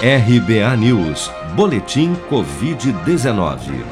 [0.00, 3.84] RBA News, Boletim Covid-19.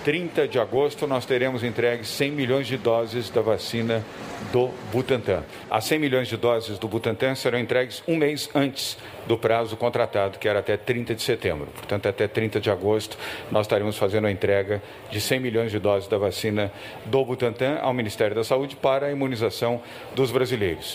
[0.09, 4.03] 30 de agosto nós teremos entregue 100 milhões de doses da vacina
[4.51, 5.43] do Butantan.
[5.69, 10.39] As 100 milhões de doses do Butantan serão entregues um mês antes do prazo contratado,
[10.39, 11.67] que era até 30 de setembro.
[11.67, 13.19] Portanto, até 30 de agosto
[13.51, 14.81] nós estaremos fazendo a entrega
[15.11, 16.71] de 100 milhões de doses da vacina
[17.05, 19.79] do Butantan ao Ministério da Saúde para a imunização
[20.15, 20.93] dos brasileiros.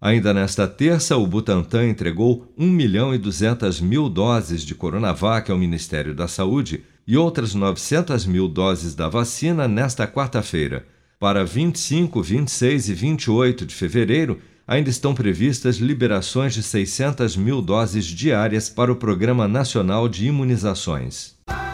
[0.00, 5.58] Ainda nesta terça, o Butantan entregou 1 milhão e 200 mil doses de Coronavac ao
[5.58, 10.86] Ministério da Saúde e outras 900 mil doses da vacina nesta quarta-feira.
[11.18, 18.06] Para 25, 26 e 28 de fevereiro, ainda estão previstas liberações de 600 mil doses
[18.06, 21.33] diárias para o Programa Nacional de Imunizações.